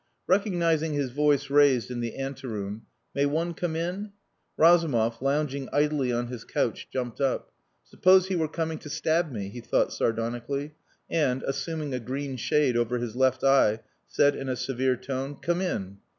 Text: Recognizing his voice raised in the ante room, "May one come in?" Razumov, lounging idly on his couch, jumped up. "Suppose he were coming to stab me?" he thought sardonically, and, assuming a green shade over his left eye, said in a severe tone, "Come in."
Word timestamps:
Recognizing 0.25 0.93
his 0.95 1.11
voice 1.11 1.51
raised 1.51 1.91
in 1.91 1.99
the 1.99 2.15
ante 2.15 2.47
room, 2.47 2.87
"May 3.13 3.27
one 3.27 3.53
come 3.53 3.75
in?" 3.75 4.13
Razumov, 4.57 5.21
lounging 5.21 5.69
idly 5.71 6.11
on 6.11 6.25
his 6.25 6.43
couch, 6.43 6.87
jumped 6.91 7.21
up. 7.21 7.51
"Suppose 7.83 8.25
he 8.25 8.35
were 8.35 8.47
coming 8.47 8.79
to 8.79 8.89
stab 8.89 9.31
me?" 9.31 9.49
he 9.49 9.61
thought 9.61 9.93
sardonically, 9.93 10.73
and, 11.07 11.43
assuming 11.43 11.93
a 11.93 11.99
green 11.99 12.35
shade 12.37 12.75
over 12.75 12.97
his 12.97 13.15
left 13.15 13.43
eye, 13.43 13.81
said 14.07 14.35
in 14.35 14.49
a 14.49 14.55
severe 14.55 14.95
tone, 14.95 15.35
"Come 15.35 15.61
in." 15.61 15.99